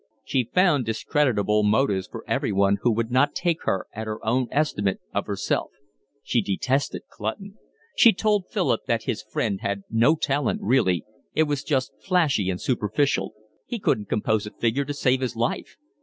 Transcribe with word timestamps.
She 0.25 0.49
found 0.51 0.87
discreditable 0.87 1.61
motives 1.61 2.07
for 2.07 2.25
everyone 2.27 2.79
who 2.81 2.91
would 2.91 3.11
not 3.11 3.35
take 3.35 3.61
her 3.65 3.85
at 3.93 4.07
her 4.07 4.17
own 4.25 4.47
estimate 4.49 4.99
of 5.13 5.27
herself. 5.27 5.69
She 6.23 6.41
detested 6.41 7.03
Clutton. 7.07 7.59
She 7.95 8.11
told 8.11 8.49
Philip 8.49 8.81
that 8.87 9.03
his 9.03 9.21
friend 9.21 9.59
had 9.61 9.83
no 9.91 10.15
talent 10.15 10.61
really; 10.63 11.05
it 11.35 11.43
was 11.43 11.63
just 11.63 11.91
flashy 12.01 12.49
and 12.49 12.59
superficial; 12.59 13.35
he 13.67 13.77
couldn't 13.77 14.09
compose 14.09 14.47
a 14.47 14.51
figure 14.51 14.85
to 14.85 14.93
save 14.95 15.21
his 15.21 15.35
life. 15.35 15.77